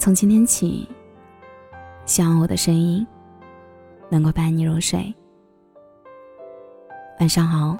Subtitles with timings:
[0.00, 0.88] 从今天起，
[2.06, 3.06] 希望我的声音
[4.08, 5.14] 能够伴你入睡。
[7.20, 7.76] 晚上好，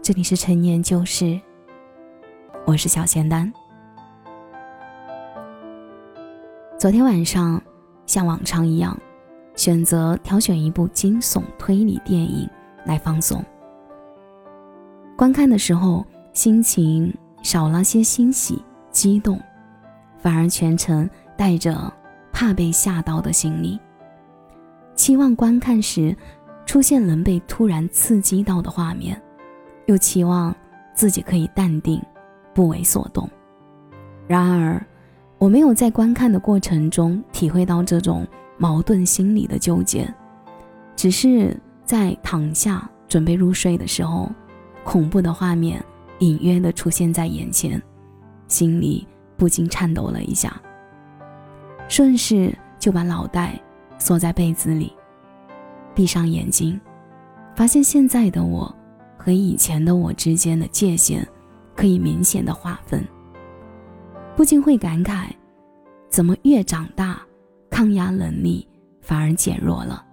[0.00, 1.38] 这里是陈年旧事，
[2.64, 3.52] 我是小仙丹。
[6.78, 7.60] 昨天晚上，
[8.06, 8.98] 像往常一样，
[9.56, 12.48] 选择挑选一部惊悚推理电影
[12.86, 13.44] 来放松。
[15.18, 16.02] 观看的时候，
[16.32, 19.38] 心情少了些欣喜、激动。
[20.24, 21.92] 反而全程带着
[22.32, 23.78] 怕被吓到的心理，
[24.94, 26.16] 期望观看时
[26.64, 29.20] 出现能被突然刺激到的画面，
[29.84, 30.56] 又期望
[30.94, 32.00] 自己可以淡定，
[32.54, 33.28] 不为所动。
[34.26, 34.82] 然而，
[35.36, 40.08] 我没有在观看的过程中体会到这种矛盾心理的纠结，
[40.96, 41.54] 只是
[41.84, 44.32] 在躺下准备入睡的时候，
[44.84, 45.84] 恐怖的画面
[46.20, 47.78] 隐约的出现在眼前，
[48.48, 49.06] 心里。
[49.36, 50.60] 不禁颤抖了一下，
[51.88, 53.60] 顺势就把脑袋
[53.98, 54.92] 缩在被子里，
[55.94, 56.80] 闭上眼睛，
[57.54, 58.72] 发现现在的我
[59.16, 61.26] 和以前的我之间的界限
[61.74, 63.06] 可以明显的划分，
[64.36, 65.26] 不禁会感慨，
[66.08, 67.20] 怎么越长大，
[67.70, 68.66] 抗压能力
[69.00, 70.04] 反而减弱了，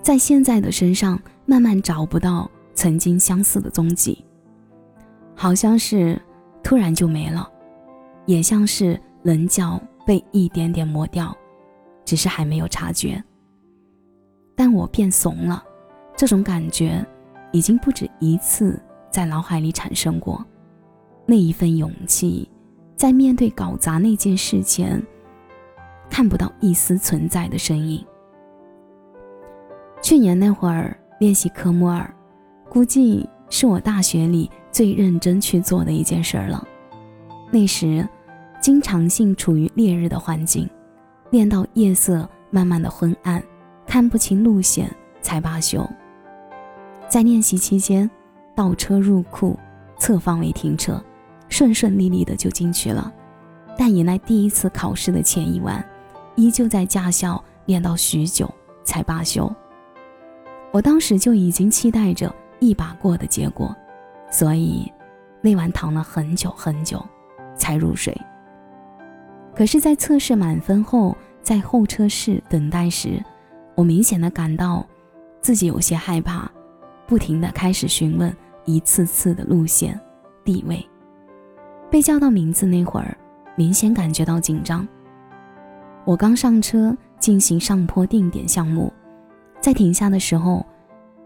[0.00, 4.24] 在现在的身上慢慢找不到曾经相似的踪迹，
[5.34, 6.20] 好像是。
[6.66, 7.48] 突然就没了，
[8.24, 11.32] 也像是棱角被一点点磨掉，
[12.04, 13.22] 只是还没有察觉。
[14.56, 15.62] 但我变怂了，
[16.16, 17.06] 这种感觉
[17.52, 20.44] 已经不止一次在脑海里产生过。
[21.24, 22.50] 那一份勇气，
[22.96, 25.00] 在面对搞砸那件事前，
[26.10, 28.04] 看不到一丝存在的身影。
[30.02, 32.12] 去年那会儿练习科目二，
[32.68, 34.50] 估计是我大学里。
[34.76, 36.62] 最认真去做的一件事了。
[37.50, 38.06] 那时，
[38.60, 40.68] 经常性处于烈日的环境，
[41.30, 43.42] 练到夜色慢慢的昏暗，
[43.86, 45.82] 看不清路线才罢休。
[47.08, 48.10] 在练习期间，
[48.54, 49.58] 倒车入库，
[49.98, 51.02] 侧方位停车，
[51.48, 53.10] 顺顺利利的就进去了。
[53.78, 55.82] 但迎来第一次考试的前一晚，
[56.34, 58.46] 依旧在驾校练到许久
[58.84, 59.50] 才罢休。
[60.70, 63.74] 我当时就已经期待着一把过的结果。
[64.36, 64.92] 所以，
[65.40, 67.02] 那晚躺了很久很久，
[67.56, 68.14] 才入睡。
[69.54, 73.24] 可是，在测试满分后，在候车室等待时，
[73.74, 74.86] 我明显的感到
[75.40, 76.46] 自己有些害怕，
[77.06, 78.30] 不停的开始询问
[78.66, 79.98] 一次次的路线、
[80.44, 80.86] 地位。
[81.90, 83.16] 被叫到名字那会儿，
[83.56, 84.86] 明显感觉到紧张。
[86.04, 88.92] 我刚上车进行上坡定点项目，
[89.62, 90.62] 在停下的时候，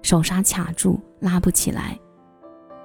[0.00, 1.98] 手刹卡住，拉不起来。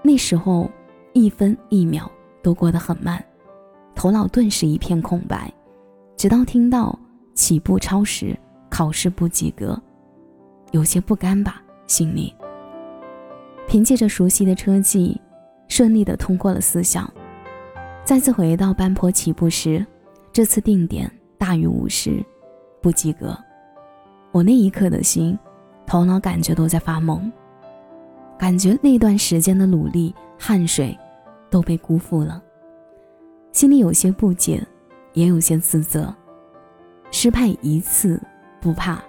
[0.02, 0.70] 那时候，
[1.14, 2.10] 一分一秒
[2.42, 3.24] 都过得很慢，
[3.94, 5.54] 头脑顿时一片空白，
[6.16, 6.98] 直到听到
[7.34, 8.38] 起步超时，
[8.70, 9.80] 考试不及格，
[10.72, 12.34] 有些不甘吧，心里。
[13.68, 15.20] 凭借着熟悉的车技，
[15.68, 17.08] 顺利的通过了四项。
[18.04, 19.86] 再次回到班坡起步时，
[20.32, 22.24] 这次定点大于五十，
[22.82, 23.38] 不及格。
[24.32, 25.38] 我那一刻的心，
[25.86, 27.32] 头脑感觉都在发懵。
[28.40, 30.98] 感觉那段时间的努力、汗水
[31.50, 32.42] 都被辜负了，
[33.52, 34.66] 心里有些不解，
[35.12, 36.16] 也有些自责。
[37.12, 38.18] 失败一次
[38.62, 39.04] 不怕，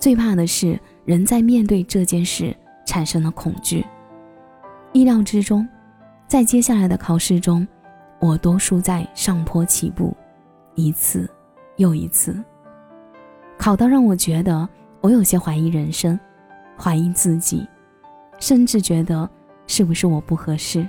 [0.00, 2.54] 最怕的是人在面对这件事
[2.84, 3.86] 产生了恐惧。
[4.92, 5.66] 意料之中，
[6.26, 7.64] 在接下来的考试中，
[8.18, 10.12] 我多输在上坡起步，
[10.74, 11.30] 一次
[11.76, 12.42] 又一次，
[13.56, 14.68] 考到让我觉得
[15.00, 16.18] 我有些怀疑人生，
[16.76, 17.64] 怀疑自己。
[18.38, 19.28] 甚至觉得
[19.66, 20.86] 是不是我不合适？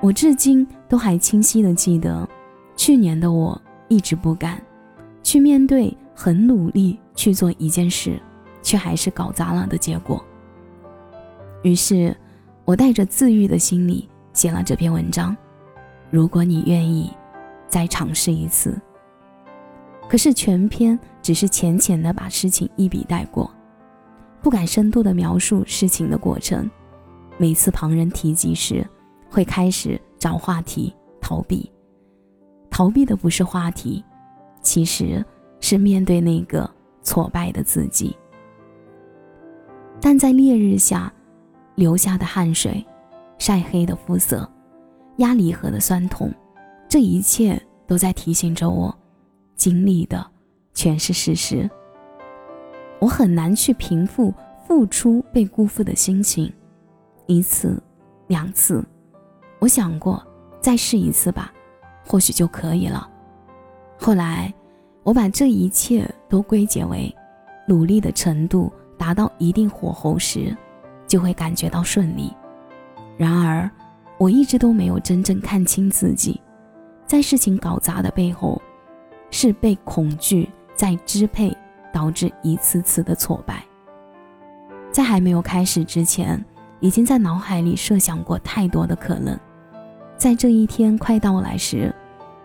[0.00, 2.28] 我至今都还清晰的记得，
[2.76, 4.60] 去年的我一直不敢
[5.22, 8.20] 去面对，很努力去做一件事，
[8.62, 10.22] 却还是搞砸了的结果。
[11.62, 12.16] 于是，
[12.64, 15.36] 我带着自愈的心理写了这篇文章。
[16.10, 17.10] 如果你愿意，
[17.68, 18.78] 再尝试一次。
[20.08, 23.50] 可是全篇只是浅浅的把事情一笔带过。
[24.42, 26.70] 不敢深度的描述事情的过程，
[27.38, 28.86] 每次旁人提及时，
[29.28, 31.70] 会开始找话题逃避，
[32.70, 34.04] 逃避的不是话题，
[34.62, 35.24] 其实
[35.60, 36.68] 是面对那个
[37.02, 38.16] 挫败的自己。
[40.00, 41.12] 但在烈日下
[41.74, 42.84] 流下的汗水，
[43.38, 44.48] 晒黑的肤色，
[45.16, 46.32] 压离合的酸痛，
[46.88, 48.96] 这一切都在提醒着我，
[49.56, 50.24] 经历的
[50.74, 51.68] 全是事实。
[52.98, 54.32] 我很难去平复
[54.66, 56.52] 付出被辜负的心情，
[57.26, 57.80] 一次，
[58.26, 58.84] 两次，
[59.58, 60.22] 我想过
[60.60, 61.52] 再试一次吧，
[62.06, 63.08] 或许就可以了。
[63.98, 64.52] 后来，
[65.02, 67.14] 我把这一切都归结为，
[67.66, 70.56] 努力的程度达到一定火候时，
[71.06, 72.34] 就会感觉到顺利。
[73.16, 73.70] 然而，
[74.18, 76.40] 我一直都没有真正看清自己，
[77.06, 78.60] 在事情搞砸的背后，
[79.30, 81.56] 是被恐惧在支配，
[81.96, 83.64] 导致一次次的挫败。
[84.92, 86.44] 在还没有开始之前，
[86.78, 89.34] 已经在脑海里设想过太多的可能，
[90.14, 91.94] 在这一天快到来时。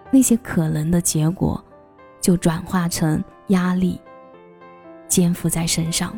[0.10, 1.62] 那些可能的结果，
[2.22, 4.00] 就转化成压力，
[5.10, 6.18] 肩负在身上。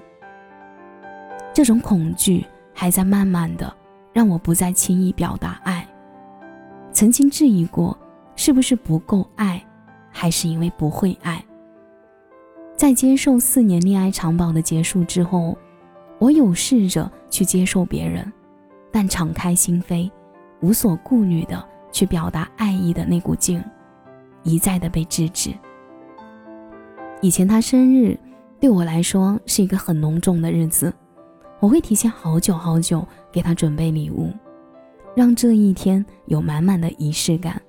[1.52, 3.72] 这种恐惧还在慢慢的
[4.12, 5.88] 让我不再轻易表达爱。
[6.92, 7.98] 曾经质疑过，
[8.36, 9.64] 是不是不够爱，
[10.12, 11.44] 还是因为不会爱？
[12.84, 15.58] 在接受四年恋爱长跑的结束之后，
[16.20, 18.30] 我有试着去接受别人，
[18.92, 20.12] 但敞开心扉，
[20.60, 23.64] 无所顾虑的去表达爱意的那股劲。
[24.44, 25.54] 一再的被制止。
[27.22, 28.20] 以前他生日
[28.60, 30.94] 对我来说是一个很隆重的日子，
[31.62, 34.30] 我会提前好久好久给他准备礼物，
[35.16, 37.62] 让这一天有满满的仪式感。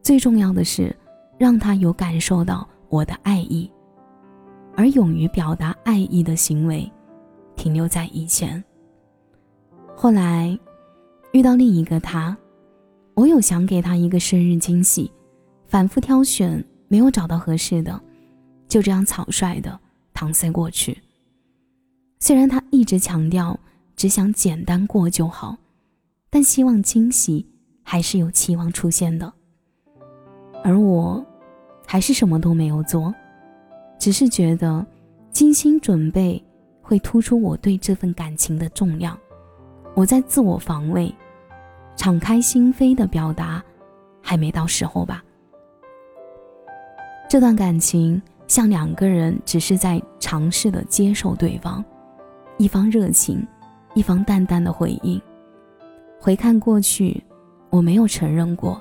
[0.00, 0.94] 最重要的是，
[1.38, 3.68] 让他有感受到我的爱意，
[4.76, 6.90] 而勇于表达爱意的行为，
[7.56, 8.62] 停留在以前。
[9.96, 10.58] 后来
[11.32, 12.36] 遇到另一个他，
[13.14, 15.10] 我有想给他一个生日惊喜。
[15.66, 18.00] 反复挑选，没有找到合适的，
[18.68, 19.78] 就这样草率的
[20.12, 20.96] 搪塞过去。
[22.20, 23.58] 虽然他一直强调
[23.96, 25.56] 只想简单过就好，
[26.30, 27.44] 但希望惊喜
[27.82, 29.32] 还是有期望出现的。
[30.62, 31.24] 而我，
[31.86, 33.12] 还是什么都没有做，
[33.98, 34.84] 只是觉得
[35.30, 36.42] 精心准备
[36.82, 39.18] 会突出我对这份感情的重量。
[39.94, 41.14] 我在自我防卫，
[41.96, 43.62] 敞开心扉的表达，
[44.20, 45.22] 还没到时候吧。
[47.28, 51.84] 这段感情像两个人只是在尝试的接受对方，
[52.58, 53.46] 一方热情，
[53.94, 55.20] 一方淡淡的回应。
[56.20, 57.22] 回看过去，
[57.70, 58.80] 我没有承认过，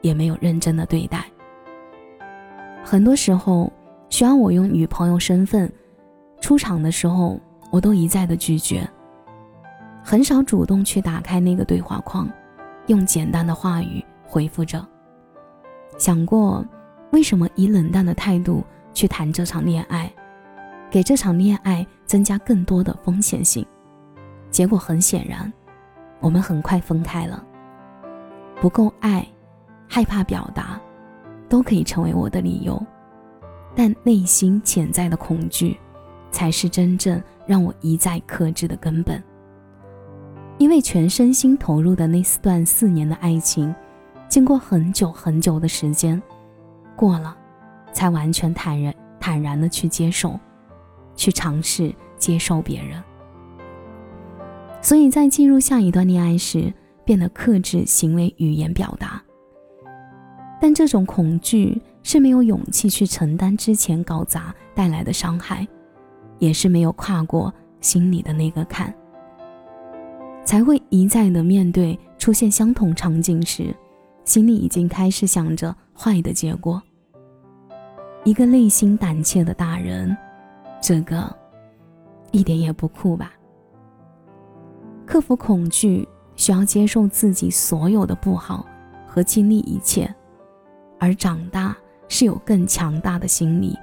[0.00, 1.24] 也没有认真的对待。
[2.84, 3.72] 很多时候，
[4.08, 5.70] 需要我用女朋友身份
[6.40, 7.38] 出场的时候，
[7.70, 8.88] 我都一再的拒绝，
[10.02, 12.28] 很少主动去打开那个对话框，
[12.86, 14.86] 用简单的话语回复着。
[15.98, 16.64] 想过。
[17.10, 20.12] 为什么以冷淡的态度去谈这场恋爱，
[20.90, 23.64] 给这场恋爱增加更多的风险性？
[24.50, 25.52] 结果很显然，
[26.18, 27.40] 我们很快分开了。
[28.60, 29.24] 不够爱，
[29.88, 30.80] 害怕表达，
[31.48, 32.84] 都可以成为我的理由，
[33.74, 35.76] 但内心潜在的恐惧，
[36.30, 39.22] 才是真正让我一再克制的根本。
[40.58, 43.74] 因为全身心投入的那四段四年的爱情，
[44.28, 46.22] 经过很久很久的时间。
[46.94, 47.36] 过了，
[47.92, 50.38] 才完全坦然坦然的去接受，
[51.16, 53.02] 去尝试接受别人。
[54.80, 56.72] 所以在进入下一段恋爱时，
[57.04, 59.20] 变得克制行为语言表达。
[60.60, 65.66] 但这种恐惧是没有勇气去承担之前搞砸带来的伤害，
[66.38, 68.94] 也是没有跨过心里的那个坎，
[70.44, 73.74] 才会一再的面对出现相同场景时，
[74.24, 75.74] 心里已经开始想着。
[75.96, 76.82] 坏的结果。
[78.24, 80.16] 一个内心胆怯的大人，
[80.82, 81.32] 这个
[82.32, 83.32] 一点也不酷吧？
[85.06, 88.66] 克服恐惧需要接受自己所有的不好
[89.06, 90.12] 和经历一切，
[90.98, 91.76] 而长大
[92.08, 93.78] 是有更强大的心理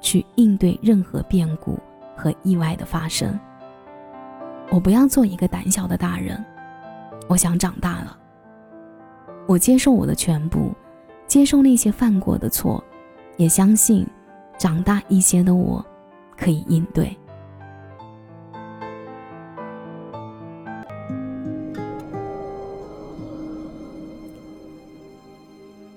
[0.00, 1.78] 去应对任何变故
[2.16, 3.38] 和意外的发生。
[4.70, 6.42] 我不要做一个胆小的大人，
[7.28, 8.16] 我想长大了。
[9.46, 10.72] 我接受我的全部。
[11.26, 12.84] 接受那些犯过的错，
[13.38, 14.06] 也相信
[14.58, 15.84] 长大一些的我
[16.36, 17.16] 可以应对。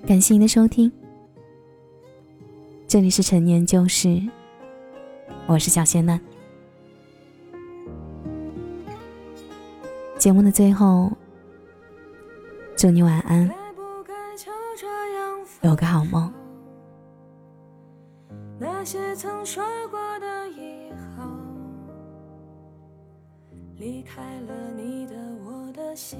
[0.06, 0.90] 感谢您的收听，
[2.88, 4.18] 这里是陈年旧事，
[5.46, 6.18] 我是小仙嫩。
[10.18, 11.12] 节目的最后，
[12.78, 13.46] 祝你晚安。
[15.60, 16.32] 有个好梦。
[18.58, 21.24] 那些曾说过的以后，
[23.76, 25.14] 离开了你的
[25.44, 26.18] 我的心，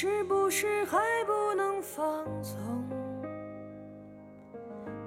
[0.00, 2.56] 是不是还不能放纵？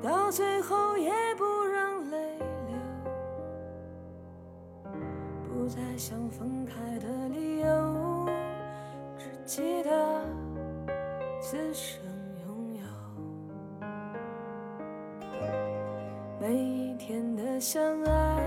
[0.03, 2.75] 到最后也不让泪流。
[5.47, 5.65] 不。
[5.69, 8.27] 再想分开的理由，
[9.17, 10.25] 只记得
[11.41, 12.01] 此生
[12.45, 12.83] 拥有。
[16.37, 18.43] 每一天的相爱，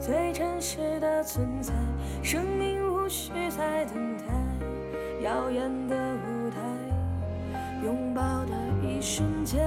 [0.00, 1.74] 最真实的存在，
[2.22, 4.21] 生命无需再等待，
[5.22, 6.58] 耀眼的舞台，
[7.84, 8.52] 拥抱的
[8.82, 9.64] 一瞬间，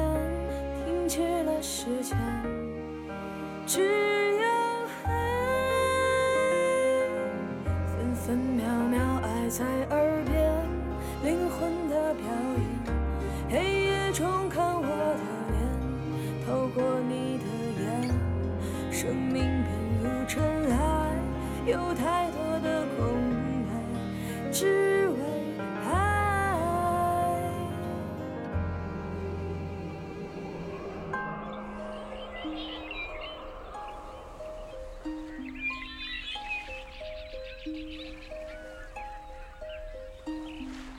[0.86, 2.18] 停止了时间，
[3.66, 4.48] 只有
[5.06, 5.10] 爱，
[7.88, 10.52] 分分秒秒爱在耳边，
[11.24, 12.26] 灵魂的表
[12.58, 12.62] 演，
[13.50, 15.22] 黑夜中看我的
[15.52, 15.58] 脸，
[16.46, 17.46] 透过你的
[17.82, 17.86] 眼，
[18.92, 19.66] 生命变
[20.04, 20.76] 如尘埃，
[21.66, 23.08] 有太多的空
[23.64, 23.72] 白，
[24.52, 24.85] 只